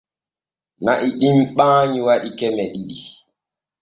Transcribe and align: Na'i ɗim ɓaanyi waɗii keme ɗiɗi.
Na'i 0.83 1.09
ɗim 1.19 1.37
ɓaanyi 1.55 1.99
waɗii 2.07 2.33
keme 2.39 2.63
ɗiɗi. 2.73 2.99